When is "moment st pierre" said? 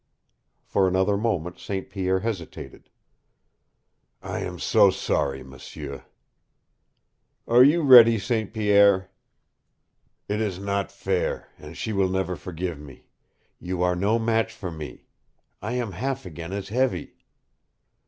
1.15-2.21